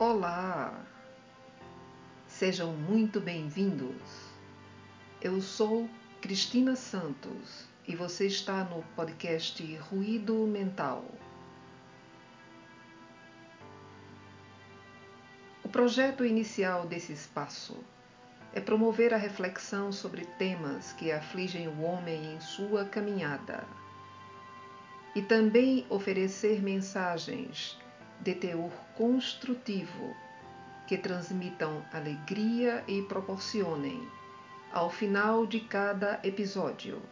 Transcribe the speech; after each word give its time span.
Olá! 0.00 0.80
Sejam 2.28 2.72
muito 2.72 3.20
bem-vindos. 3.20 4.30
Eu 5.20 5.40
sou 5.40 5.90
Cristina 6.20 6.76
Santos 6.76 7.66
e 7.84 7.96
você 7.96 8.28
está 8.28 8.62
no 8.62 8.84
podcast 8.94 9.60
Ruído 9.90 10.46
Mental. 10.46 11.04
O 15.64 15.68
projeto 15.68 16.24
inicial 16.24 16.86
desse 16.86 17.12
espaço 17.12 17.76
é 18.54 18.60
promover 18.60 19.12
a 19.12 19.16
reflexão 19.16 19.90
sobre 19.90 20.24
temas 20.38 20.92
que 20.92 21.10
afligem 21.10 21.66
o 21.66 21.80
homem 21.80 22.36
em 22.36 22.40
sua 22.40 22.84
caminhada 22.84 23.66
e 25.16 25.22
também 25.22 25.84
oferecer 25.90 26.62
mensagens 26.62 27.76
de 28.20 28.34
teor 28.34 28.72
construtivo 28.96 30.14
que 30.86 30.96
transmitam 30.96 31.84
alegria 31.92 32.82
e 32.88 33.02
proporcionem, 33.02 34.08
ao 34.72 34.88
final 34.90 35.46
de 35.46 35.60
cada 35.60 36.18
episódio, 36.22 37.02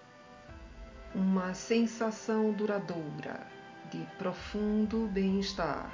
uma 1.14 1.54
sensação 1.54 2.52
duradoura 2.52 3.46
de 3.90 3.98
profundo 4.18 5.06
bem-estar. 5.08 5.90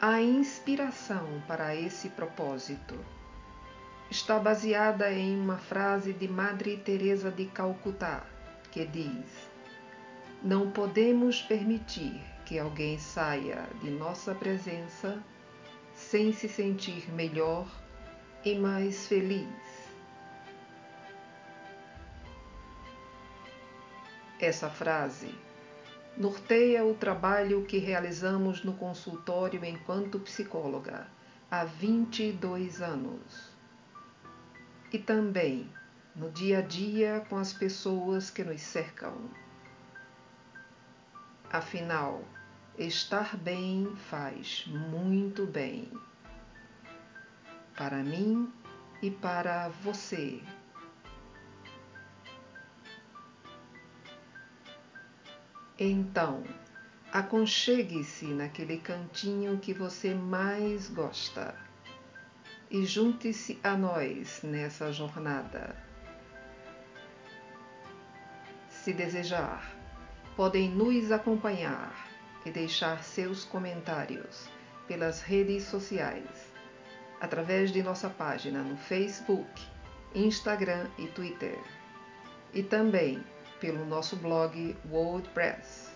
A 0.00 0.20
inspiração 0.20 1.42
para 1.46 1.76
esse 1.76 2.08
propósito 2.08 2.98
está 4.10 4.38
baseada 4.38 5.12
em 5.12 5.38
uma 5.40 5.56
frase 5.56 6.12
de 6.12 6.26
Madre 6.26 6.76
Teresa 6.76 7.30
de 7.30 7.46
Calcutá, 7.46 8.26
que 8.72 8.86
diz: 8.86 9.48
Não 10.42 10.70
podemos 10.70 11.40
permitir 11.42 12.20
que 12.44 12.58
alguém 12.58 12.98
saia 12.98 13.68
de 13.80 13.90
nossa 13.90 14.34
presença 14.34 15.22
sem 15.94 16.32
se 16.32 16.48
sentir 16.48 17.12
melhor 17.12 17.68
e 18.44 18.58
mais 18.58 19.06
feliz. 19.06 19.46
Essa 24.40 24.68
frase 24.68 25.32
norteia 26.16 26.84
o 26.84 26.94
trabalho 26.94 27.64
que 27.64 27.78
realizamos 27.78 28.64
no 28.64 28.72
consultório 28.72 29.64
enquanto 29.64 30.18
psicóloga 30.18 31.06
há 31.50 31.64
22 31.64 32.82
anos. 32.82 33.52
E 34.92 34.98
também 34.98 35.70
no 36.14 36.30
dia 36.30 36.58
a 36.58 36.62
dia 36.62 37.24
com 37.28 37.36
as 37.36 37.52
pessoas 37.52 38.30
que 38.30 38.44
nos 38.44 38.60
cercam. 38.60 39.30
Afinal, 41.50 42.22
estar 42.78 43.36
bem 43.36 43.94
faz 43.96 44.66
muito 44.66 45.46
bem. 45.46 45.90
Para 47.76 48.02
mim 48.02 48.52
e 49.00 49.10
para 49.10 49.68
você. 49.68 50.42
Então, 55.78 56.44
aconchegue-se 57.10 58.26
naquele 58.26 58.78
cantinho 58.78 59.58
que 59.58 59.72
você 59.72 60.14
mais 60.14 60.88
gosta 60.88 61.54
e 62.70 62.86
junte-se 62.86 63.58
a 63.64 63.76
nós 63.76 64.42
nessa 64.42 64.92
jornada. 64.92 65.91
Se 68.82 68.92
desejar, 68.92 69.76
podem 70.34 70.68
nos 70.68 71.12
acompanhar 71.12 71.94
e 72.44 72.50
deixar 72.50 73.04
seus 73.04 73.44
comentários 73.44 74.48
pelas 74.88 75.22
redes 75.22 75.62
sociais, 75.62 76.52
através 77.20 77.70
de 77.70 77.80
nossa 77.80 78.10
página 78.10 78.60
no 78.60 78.76
Facebook, 78.76 79.48
Instagram 80.16 80.88
e 80.98 81.06
Twitter, 81.06 81.56
e 82.52 82.60
também 82.60 83.24
pelo 83.60 83.84
nosso 83.84 84.16
blog 84.16 84.76
WordPress. 84.90 85.92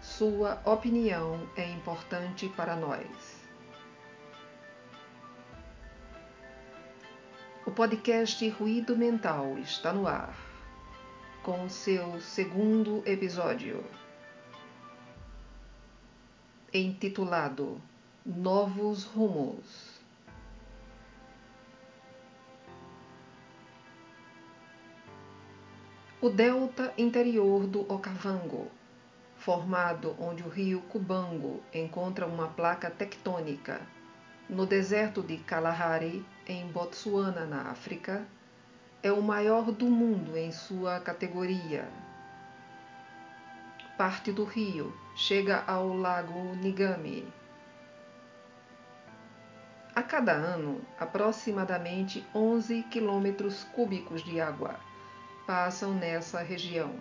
Sua 0.00 0.60
opinião 0.64 1.48
é 1.56 1.70
importante 1.70 2.48
para 2.56 2.74
nós. 2.74 3.39
O 7.70 7.72
podcast 7.72 8.48
Ruído 8.48 8.96
Mental 8.96 9.56
está 9.58 9.92
no 9.92 10.08
ar, 10.08 10.34
com 11.40 11.68
seu 11.68 12.20
segundo 12.20 13.00
episódio, 13.06 13.84
intitulado 16.74 17.80
Novos 18.26 19.04
Rumos. 19.04 20.00
O 26.20 26.28
delta 26.28 26.92
interior 26.98 27.68
do 27.68 27.82
Okavango, 27.82 28.66
formado 29.36 30.16
onde 30.18 30.42
o 30.42 30.48
rio 30.48 30.80
Cubango 30.88 31.62
encontra 31.72 32.26
uma 32.26 32.48
placa 32.48 32.90
tectônica 32.90 33.80
no 34.50 34.66
deserto 34.66 35.22
de 35.22 35.36
Kalahari, 35.36 36.26
em 36.44 36.66
Botsuana, 36.66 37.46
na 37.46 37.70
África, 37.70 38.26
é 39.00 39.12
o 39.12 39.22
maior 39.22 39.70
do 39.70 39.86
mundo 39.86 40.36
em 40.36 40.50
sua 40.50 40.98
categoria. 40.98 41.88
Parte 43.96 44.32
do 44.32 44.42
rio 44.42 44.92
chega 45.14 45.62
ao 45.68 45.96
lago 45.96 46.56
Nigami. 46.56 47.32
A 49.94 50.02
cada 50.02 50.32
ano, 50.32 50.80
aproximadamente 50.98 52.26
11 52.34 52.82
quilômetros 52.90 53.62
cúbicos 53.72 54.20
de 54.24 54.40
água 54.40 54.80
passam 55.46 55.94
nessa 55.94 56.40
região. 56.40 56.96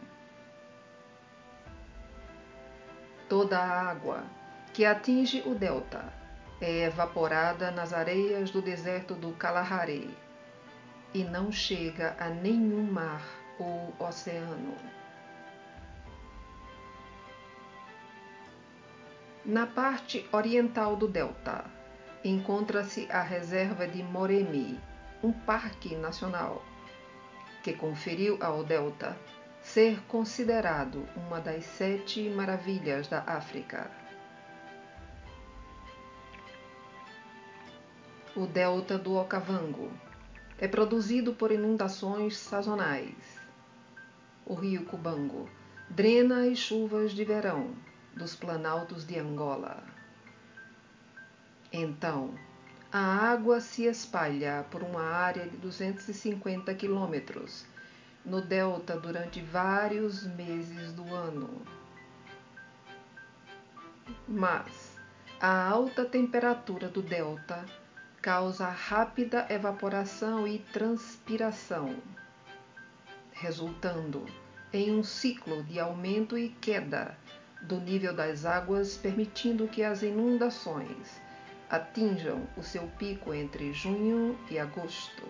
Toda 3.27 3.57
a 3.57 3.89
água 3.89 4.23
que 4.71 4.85
atinge 4.85 5.41
o 5.47 5.55
delta 5.55 6.18
é 6.61 6.83
evaporada 6.83 7.71
nas 7.71 7.93
areias 7.93 8.51
do 8.51 8.61
deserto 8.61 9.13
do 9.13 9.31
Kalahari 9.31 10.09
e 11.13 11.23
não 11.23 11.51
chega 11.51 12.15
a 12.19 12.29
nenhum 12.29 12.83
mar 12.83 13.23
ou 13.57 13.93
oceano. 13.99 14.75
Na 19.45 19.65
parte 19.65 20.27
oriental 20.31 20.95
do 20.95 21.07
delta 21.07 21.65
encontra-se 22.23 23.07
a 23.09 23.21
reserva 23.21 23.87
de 23.87 24.03
Moremi, 24.03 24.79
um 25.23 25.31
parque 25.31 25.95
nacional, 25.95 26.63
que 27.63 27.73
conferiu 27.73 28.37
ao 28.41 28.63
delta 28.63 29.17
ser 29.61 30.01
considerado 30.07 31.05
uma 31.15 31.39
das 31.39 31.63
sete 31.65 32.29
maravilhas 32.29 33.07
da 33.07 33.23
África. 33.25 33.89
O 38.39 38.47
delta 38.47 38.97
do 38.97 39.15
Okavango. 39.17 39.91
É 40.57 40.65
produzido 40.65 41.33
por 41.33 41.51
inundações 41.51 42.37
sazonais. 42.37 43.13
O 44.45 44.53
rio 44.53 44.85
Cubango 44.85 45.49
drena 45.89 46.45
as 46.45 46.57
chuvas 46.57 47.11
de 47.11 47.25
verão 47.25 47.75
dos 48.15 48.37
planaltos 48.37 49.05
de 49.05 49.19
Angola. 49.19 49.83
Então, 51.73 52.33
a 52.89 53.29
água 53.29 53.59
se 53.59 53.83
espalha 53.83 54.65
por 54.71 54.83
uma 54.83 55.03
área 55.03 55.45
de 55.45 55.57
250 55.57 56.73
quilômetros 56.75 57.65
no 58.23 58.39
delta 58.41 58.97
durante 58.97 59.41
vários 59.41 60.25
meses 60.25 60.93
do 60.93 61.13
ano. 61.13 61.61
Mas 64.25 64.97
a 65.41 65.67
alta 65.67 66.05
temperatura 66.05 66.87
do 66.87 67.01
delta 67.01 67.65
causa 68.21 68.67
rápida 68.67 69.45
evaporação 69.49 70.45
e 70.45 70.59
transpiração, 70.59 71.95
resultando 73.31 74.25
em 74.73 74.91
um 74.91 75.03
ciclo 75.03 75.63
de 75.63 75.79
aumento 75.79 76.37
e 76.37 76.49
queda 76.49 77.17
do 77.61 77.79
nível 77.79 78.13
das 78.13 78.45
águas, 78.45 78.97
permitindo 78.97 79.67
que 79.67 79.83
as 79.83 80.03
inundações 80.03 81.21
atinjam 81.69 82.47
o 82.57 82.63
seu 82.63 82.87
pico 82.97 83.33
entre 83.33 83.71
junho 83.71 84.37
e 84.49 84.59
agosto. 84.59 85.23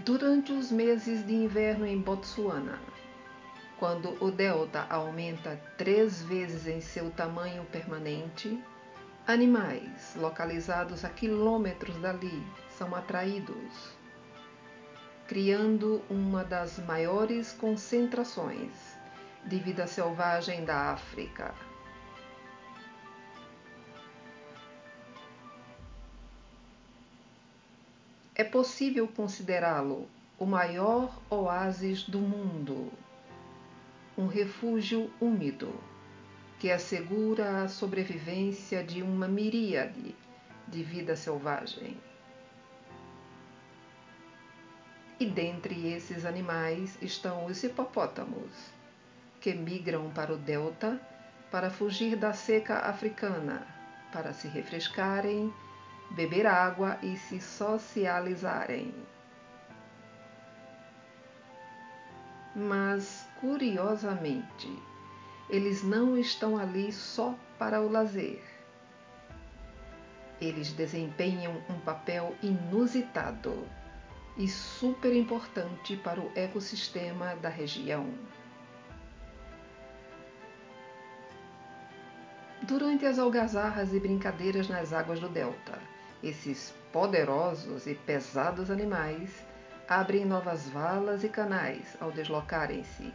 Durante 0.00 0.52
os 0.52 0.70
meses 0.70 1.26
de 1.26 1.34
inverno 1.34 1.86
em 1.86 2.00
Botsuana, 2.00 2.78
quando 3.78 4.16
o 4.22 4.30
delta 4.30 4.86
aumenta 4.90 5.60
três 5.76 6.22
vezes 6.22 6.66
em 6.66 6.80
seu 6.80 7.10
tamanho 7.10 7.64
permanente, 7.66 8.62
animais 9.26 10.14
localizados 10.16 11.04
a 11.04 11.08
quilômetros 11.08 11.96
dali 11.98 12.42
são 12.76 12.94
atraídos 12.94 13.98
criando 15.28 16.02
uma 16.08 16.42
das 16.42 16.78
maiores 16.78 17.52
concentrações 17.52 18.72
de 19.44 19.58
vida 19.58 19.86
selvagem 19.86 20.64
da 20.64 20.92
África. 20.92 21.54
É 28.34 28.42
possível 28.42 29.06
considerá-lo 29.06 30.08
o 30.38 30.46
maior 30.46 31.12
oásis 31.28 32.04
do 32.04 32.20
mundo, 32.20 32.90
um 34.18 34.26
refúgio 34.26 35.08
úmido 35.20 35.72
que 36.58 36.72
assegura 36.72 37.62
a 37.62 37.68
sobrevivência 37.68 38.82
de 38.82 39.00
uma 39.00 39.28
miríade 39.28 40.12
de 40.66 40.82
vida 40.82 41.14
selvagem. 41.14 41.96
E 45.20 45.26
dentre 45.26 45.92
esses 45.92 46.24
animais 46.24 46.98
estão 47.00 47.46
os 47.46 47.62
hipopótamos, 47.62 48.50
que 49.40 49.54
migram 49.54 50.10
para 50.10 50.34
o 50.34 50.36
delta 50.36 51.00
para 51.48 51.70
fugir 51.70 52.16
da 52.16 52.32
seca 52.32 52.80
africana, 52.80 53.64
para 54.12 54.32
se 54.32 54.48
refrescarem, 54.48 55.54
beber 56.10 56.44
água 56.44 56.98
e 57.04 57.16
se 57.16 57.40
socializarem. 57.40 58.92
Mas, 62.56 63.27
curiosamente, 63.40 64.70
eles 65.48 65.82
não 65.82 66.16
estão 66.16 66.58
ali 66.58 66.92
só 66.92 67.34
para 67.58 67.80
o 67.80 67.90
lazer. 67.90 68.42
Eles 70.40 70.72
desempenham 70.72 71.62
um 71.68 71.80
papel 71.80 72.34
inusitado 72.42 73.66
e 74.36 74.46
super 74.46 75.14
importante 75.14 75.96
para 75.96 76.20
o 76.20 76.30
ecossistema 76.34 77.34
da 77.36 77.48
região. 77.48 78.06
Durante 82.62 83.06
as 83.06 83.18
algazarras 83.18 83.92
e 83.94 83.98
brincadeiras 83.98 84.68
nas 84.68 84.92
águas 84.92 85.18
do 85.18 85.28
delta, 85.28 85.78
esses 86.22 86.74
poderosos 86.92 87.86
e 87.86 87.94
pesados 87.94 88.70
animais 88.70 89.44
abrem 89.88 90.24
novas 90.24 90.68
valas 90.68 91.24
e 91.24 91.28
canais 91.28 91.96
ao 92.00 92.12
deslocarem-se 92.12 93.12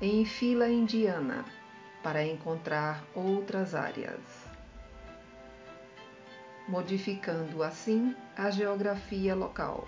em 0.00 0.24
fila 0.24 0.68
indiana 0.68 1.44
para 2.02 2.24
encontrar 2.24 3.04
outras 3.14 3.74
áreas, 3.74 4.20
modificando 6.68 7.62
assim 7.62 8.14
a 8.36 8.50
geografia 8.50 9.34
local. 9.34 9.86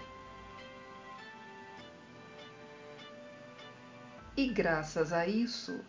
e, 4.37 4.49
graças 4.49 5.13
a 5.13 5.27
isso, 5.27 5.81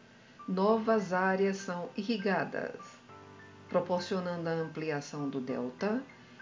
novas 0.48 1.12
áreas 1.12 1.58
são 1.58 1.90
irrigadas, 1.98 2.80
proporcionando 3.68 4.48
a 4.48 4.54
ampliação 4.54 5.30
do 5.30 5.42
delta 5.42 6.02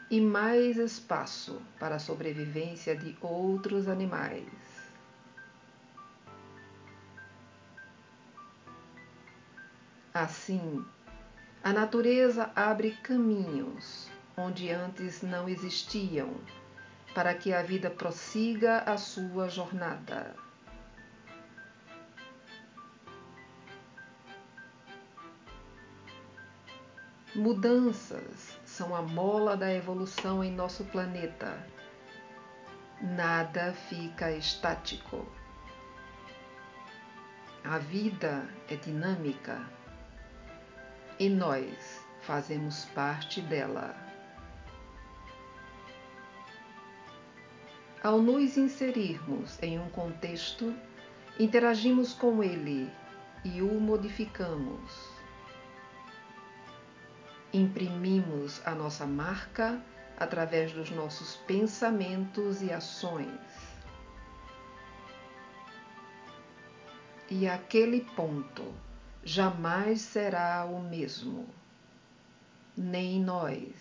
e 0.09 0.21
mais 0.21 0.77
espaço 0.77 1.61
para 1.79 1.95
a 1.95 1.99
sobrevivência 1.99 2.95
de 2.95 3.17
outros 3.21 3.87
animais. 3.87 4.45
Assim, 10.13 10.85
a 11.63 11.73
natureza 11.73 12.51
abre 12.55 12.91
caminhos 13.03 14.07
onde 14.37 14.69
antes 14.71 15.21
não 15.21 15.47
existiam, 15.47 16.33
para 17.13 17.33
que 17.33 17.53
a 17.53 17.61
vida 17.61 17.89
prossiga 17.89 18.79
a 18.79 18.97
sua 18.97 19.47
jornada. 19.47 20.35
Mudanças 27.33 28.57
são 28.75 28.93
a 28.93 29.01
mola 29.01 29.55
da 29.55 29.73
evolução 29.73 30.43
em 30.43 30.51
nosso 30.51 30.83
planeta. 30.83 31.65
Nada 33.01 33.71
fica 33.71 34.33
estático. 34.33 35.25
A 37.63 37.77
vida 37.77 38.45
é 38.67 38.75
dinâmica 38.75 39.65
e 41.17 41.29
nós 41.29 42.05
fazemos 42.23 42.83
parte 42.93 43.39
dela. 43.39 43.95
Ao 48.03 48.21
nos 48.21 48.57
inserirmos 48.57 49.57
em 49.63 49.79
um 49.79 49.89
contexto, 49.89 50.75
interagimos 51.39 52.11
com 52.11 52.43
ele 52.43 52.91
e 53.45 53.61
o 53.61 53.79
modificamos 53.79 55.14
imprimimos 57.55 58.61
a 58.65 58.75
nossa 58.75 59.05
marca 59.05 59.81
através 60.17 60.73
dos 60.73 60.89
nossos 60.89 61.37
pensamentos 61.47 62.61
e 62.61 62.71
ações. 62.71 63.29
E 67.29 67.47
aquele 67.47 68.01
ponto 68.01 68.63
jamais 69.23 70.01
será 70.01 70.65
o 70.65 70.81
mesmo, 70.81 71.47
nem 72.77 73.21
nós. 73.21 73.73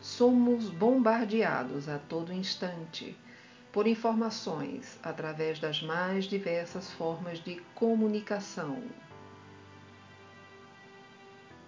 Somos 0.00 0.68
bombardeados 0.68 1.88
a 1.88 1.98
todo 1.98 2.32
instante 2.32 3.18
por 3.74 3.88
informações 3.88 5.00
através 5.02 5.58
das 5.58 5.82
mais 5.82 6.26
diversas 6.26 6.92
formas 6.92 7.40
de 7.40 7.56
comunicação. 7.74 8.80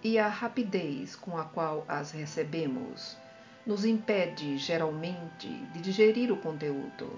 E 0.01 0.17
a 0.17 0.29
rapidez 0.29 1.17
com 1.17 1.37
a 1.37 1.43
qual 1.43 1.83
as 1.85 2.11
recebemos 2.11 3.17
nos 3.65 3.83
impede, 3.83 4.57
geralmente, 4.57 5.49
de 5.73 5.81
digerir 5.81 6.31
o 6.31 6.37
conteúdo, 6.37 7.11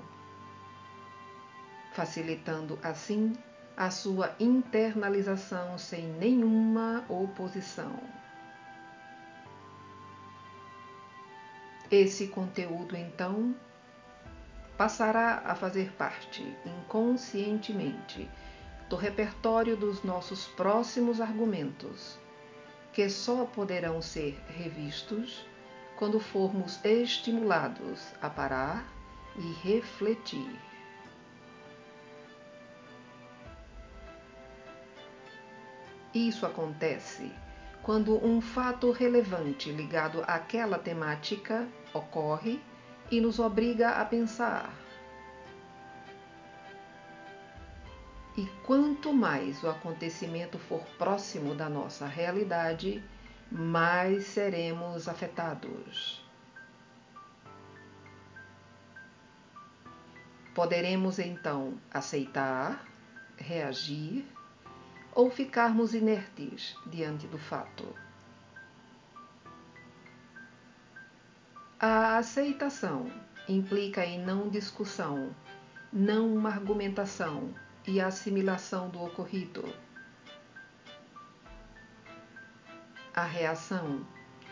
facilitando 1.93 2.79
assim 2.81 3.33
a 3.77 3.91
sua 3.91 4.35
internalização 4.39 5.77
sem 5.77 6.07
nenhuma 6.13 7.05
oposição. 7.07 7.95
Esse 11.91 12.29
conteúdo, 12.29 12.97
então, 12.97 13.55
passará 14.79 15.41
a 15.43 15.55
fazer 15.55 15.91
parte, 15.97 16.55
inconscientemente, 16.65 18.29
do 18.87 18.95
repertório 18.95 19.75
dos 19.75 20.03
nossos 20.05 20.47
próximos 20.47 21.19
argumentos, 21.19 22.17
que 22.93 23.09
só 23.09 23.43
poderão 23.43 24.01
ser 24.01 24.41
revistos 24.47 25.45
quando 25.97 26.17
formos 26.17 26.79
estimulados 26.85 28.13
a 28.21 28.29
parar 28.29 28.87
e 29.35 29.51
refletir. 29.67 30.57
Isso 36.13 36.45
acontece 36.45 37.29
quando 37.83 38.25
um 38.25 38.39
fato 38.39 38.91
relevante 38.91 39.73
ligado 39.73 40.23
àquela 40.25 40.79
temática 40.79 41.67
ocorre 41.93 42.61
e 43.11 43.19
nos 43.19 43.39
obriga 43.39 43.91
a 43.91 44.05
pensar. 44.05 44.73
E 48.37 48.45
quanto 48.65 49.11
mais 49.11 49.63
o 49.63 49.69
acontecimento 49.69 50.57
for 50.57 50.81
próximo 50.97 51.53
da 51.53 51.67
nossa 51.67 52.05
realidade, 52.05 53.03
mais 53.51 54.27
seremos 54.27 55.07
afetados. 55.09 56.23
Poderemos 60.53 61.19
então 61.19 61.73
aceitar, 61.91 62.85
reagir 63.37 64.25
ou 65.13 65.29
ficarmos 65.29 65.93
inertes 65.93 66.75
diante 66.85 67.27
do 67.27 67.37
fato. 67.37 67.93
A 71.81 72.17
aceitação 72.17 73.09
implica 73.47 74.05
em 74.05 74.21
não 74.21 74.49
discussão, 74.49 75.33
não 75.93 76.35
uma 76.35 76.49
argumentação 76.49 77.55
e 77.87 78.01
assimilação 78.01 78.89
do 78.89 79.01
ocorrido. 79.01 79.63
A 83.13 83.23
reação 83.23 84.05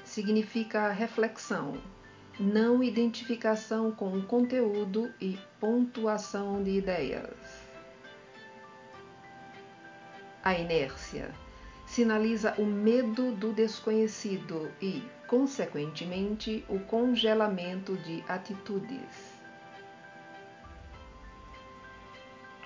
significa 0.06 0.90
reflexão, 0.90 1.74
não 2.40 2.82
identificação 2.82 3.92
com 3.92 4.18
o 4.18 4.26
conteúdo 4.26 5.14
e 5.20 5.38
pontuação 5.60 6.64
de 6.64 6.78
ideias. 6.78 7.68
A 10.42 10.54
inércia 10.58 11.36
sinaliza 11.86 12.54
o 12.58 12.66
medo 12.66 13.34
do 13.34 13.52
desconhecido 13.52 14.72
e, 14.82 15.04
consequentemente, 15.28 16.64
o 16.70 16.80
congelamento 16.80 17.96
de 17.98 18.24
atitudes. 18.28 19.38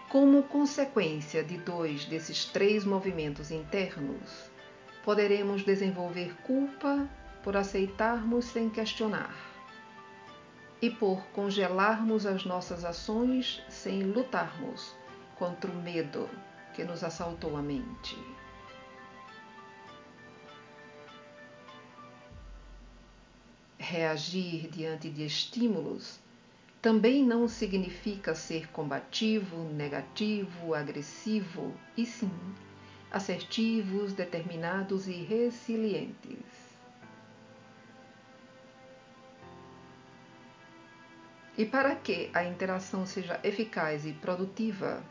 Como 0.09 0.43
consequência 0.43 1.43
de 1.43 1.57
dois 1.57 2.05
desses 2.05 2.45
três 2.45 2.85
movimentos 2.85 3.49
internos, 3.49 4.51
poderemos 5.03 5.63
desenvolver 5.63 6.35
culpa 6.43 7.09
por 7.43 7.57
aceitarmos 7.57 8.45
sem 8.45 8.69
questionar 8.69 9.35
e 10.81 10.89
por 10.89 11.25
congelarmos 11.27 12.25
as 12.25 12.43
nossas 12.43 12.83
ações 12.83 13.63
sem 13.69 14.03
lutarmos 14.03 14.95
contra 15.35 15.71
o 15.71 15.75
medo 15.75 16.29
que 16.73 16.83
nos 16.83 17.03
assaltou 17.03 17.55
a 17.55 17.61
mente. 17.61 18.17
Reagir 23.91 24.69
diante 24.69 25.09
de 25.09 25.25
estímulos 25.25 26.17
também 26.81 27.25
não 27.25 27.45
significa 27.45 28.33
ser 28.33 28.71
combativo, 28.71 29.65
negativo, 29.65 30.73
agressivo, 30.73 31.73
e 31.97 32.05
sim 32.05 32.31
assertivos, 33.11 34.13
determinados 34.13 35.09
e 35.09 35.11
resilientes. 35.11 36.37
E 41.57 41.65
para 41.65 41.93
que 41.93 42.31
a 42.33 42.45
interação 42.45 43.05
seja 43.05 43.41
eficaz 43.43 44.05
e 44.05 44.13
produtiva, 44.13 45.03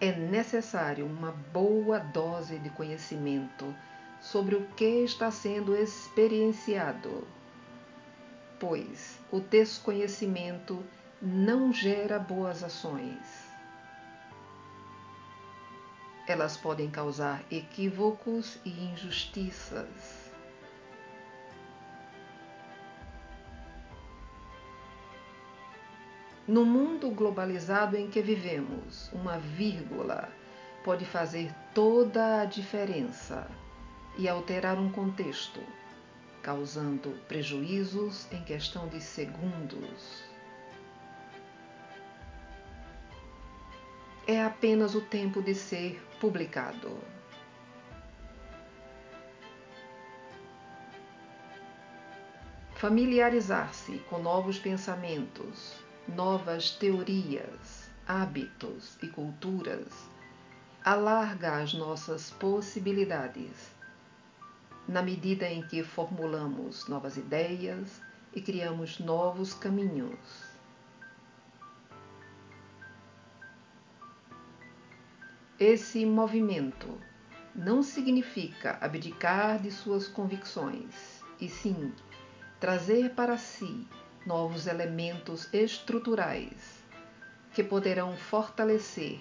é 0.00 0.10
necessário 0.10 1.04
uma 1.04 1.32
boa 1.52 1.98
dose 1.98 2.58
de 2.58 2.70
conhecimento 2.70 3.76
sobre 4.30 4.54
o 4.54 4.64
que 4.76 5.02
está 5.02 5.28
sendo 5.28 5.74
experienciado, 5.74 7.26
pois 8.60 9.18
o 9.28 9.40
desconhecimento 9.40 10.84
não 11.20 11.72
gera 11.72 12.16
boas 12.16 12.62
ações. 12.62 13.50
Elas 16.28 16.56
podem 16.56 16.88
causar 16.88 17.42
equívocos 17.50 18.60
e 18.64 18.70
injustiças. 18.70 20.30
No 26.46 26.64
mundo 26.64 27.10
globalizado 27.10 27.96
em 27.96 28.08
que 28.08 28.22
vivemos, 28.22 29.12
uma 29.12 29.38
vírgula 29.38 30.28
pode 30.84 31.04
fazer 31.04 31.52
toda 31.74 32.42
a 32.42 32.44
diferença 32.44 33.50
e 34.20 34.28
alterar 34.28 34.78
um 34.78 34.92
contexto, 34.92 35.60
causando 36.42 37.10
prejuízos 37.26 38.30
em 38.30 38.44
questão 38.44 38.86
de 38.86 39.00
segundos. 39.00 40.30
é 44.26 44.44
apenas 44.44 44.94
o 44.94 45.00
tempo 45.00 45.42
de 45.42 45.56
ser 45.56 46.00
publicado. 46.20 46.96
Familiarizar-se 52.76 53.98
com 54.08 54.22
novos 54.22 54.56
pensamentos, 54.56 55.74
novas 56.06 56.70
teorias, 56.70 57.90
hábitos 58.06 58.96
e 59.02 59.08
culturas 59.08 59.88
alarga 60.84 61.56
as 61.56 61.74
nossas 61.74 62.30
possibilidades, 62.30 63.74
na 64.90 65.02
medida 65.02 65.48
em 65.48 65.62
que 65.62 65.84
formulamos 65.84 66.88
novas 66.88 67.16
ideias 67.16 68.02
e 68.34 68.40
criamos 68.40 68.98
novos 68.98 69.54
caminhos. 69.54 70.18
Esse 75.60 76.04
movimento 76.04 77.00
não 77.54 77.84
significa 77.84 78.78
abdicar 78.80 79.62
de 79.62 79.70
suas 79.70 80.08
convicções, 80.08 81.22
e 81.40 81.48
sim 81.48 81.94
trazer 82.58 83.10
para 83.10 83.36
si 83.38 83.86
novos 84.26 84.66
elementos 84.66 85.48
estruturais 85.54 86.82
que 87.52 87.62
poderão 87.62 88.16
fortalecer 88.16 89.20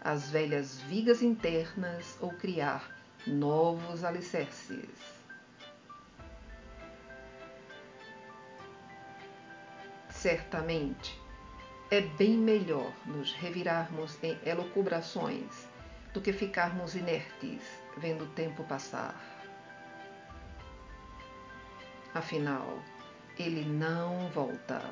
as 0.00 0.30
velhas 0.30 0.80
vigas 0.82 1.22
internas 1.22 2.16
ou 2.20 2.30
criar 2.30 2.97
novos 3.28 4.02
alicerces. 4.02 4.88
Certamente, 10.10 11.20
é 11.90 12.00
bem 12.00 12.36
melhor 12.36 12.92
nos 13.06 13.32
revirarmos 13.34 14.22
em 14.22 14.38
elucubrações 14.44 15.68
do 16.12 16.20
que 16.20 16.32
ficarmos 16.32 16.94
inertes 16.94 17.62
vendo 17.98 18.24
o 18.24 18.28
tempo 18.28 18.64
passar. 18.64 19.14
Afinal, 22.14 22.82
ele 23.38 23.64
não 23.64 24.28
volta. 24.30 24.82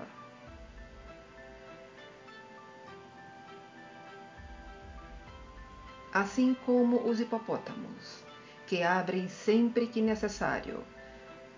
Assim 6.12 6.54
como 6.64 7.08
os 7.08 7.20
hipopótamos, 7.20 8.25
que 8.66 8.82
abrem 8.82 9.28
sempre 9.28 9.86
que 9.86 10.02
necessário. 10.02 10.82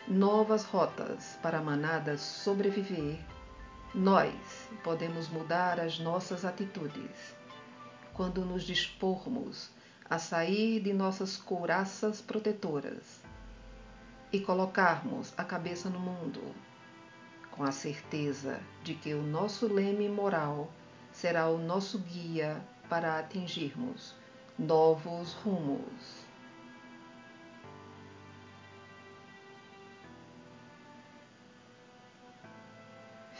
Novas 0.06 0.64
rotas 0.64 1.38
para 1.42 1.58
a 1.58 1.62
manada 1.62 2.18
sobreviver, 2.18 3.18
nós 3.94 4.34
podemos 4.84 5.28
mudar 5.28 5.80
as 5.80 5.98
nossas 5.98 6.44
atitudes. 6.44 7.34
Quando 8.12 8.44
nos 8.44 8.64
dispormos 8.64 9.70
a 10.08 10.18
sair 10.18 10.80
de 10.80 10.92
nossas 10.92 11.36
couraças 11.36 12.20
protetoras 12.20 13.22
e 14.30 14.40
colocarmos 14.40 15.32
a 15.38 15.44
cabeça 15.44 15.88
no 15.88 16.00
mundo, 16.00 16.54
com 17.50 17.64
a 17.64 17.72
certeza 17.72 18.60
de 18.82 18.94
que 18.94 19.14
o 19.14 19.22
nosso 19.22 19.66
leme 19.66 20.08
moral 20.08 20.70
será 21.10 21.48
o 21.48 21.58
nosso 21.58 21.98
guia 21.98 22.62
para 22.88 23.18
atingirmos 23.18 24.14
novos 24.58 25.32
rumos. 25.34 26.27